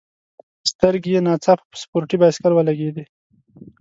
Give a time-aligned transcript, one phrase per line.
[0.71, 3.03] سترګي یې نا ځاپه په سپورټي بایسکل ولګېدې.